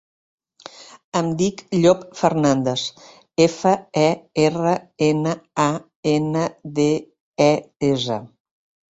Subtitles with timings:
[1.19, 2.85] Em dic Llop Fernandes:
[3.45, 3.73] efa,
[4.03, 4.05] e,
[4.45, 4.71] erra,
[5.09, 5.33] ena,
[5.65, 5.67] a,
[6.13, 6.47] ena,
[6.79, 6.87] de,
[7.49, 7.51] e,
[7.91, 8.19] essa.